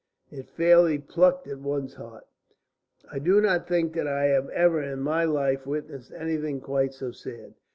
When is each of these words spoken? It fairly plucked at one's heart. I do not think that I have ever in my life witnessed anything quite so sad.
It 0.39 0.49
fairly 0.49 0.97
plucked 0.97 1.47
at 1.47 1.59
one's 1.59 1.93
heart. 1.93 2.25
I 3.11 3.19
do 3.19 3.39
not 3.39 3.67
think 3.67 3.93
that 3.93 4.07
I 4.07 4.23
have 4.29 4.49
ever 4.49 4.81
in 4.81 5.01
my 5.01 5.25
life 5.25 5.67
witnessed 5.67 6.11
anything 6.13 6.59
quite 6.59 6.95
so 6.95 7.11
sad. 7.11 7.53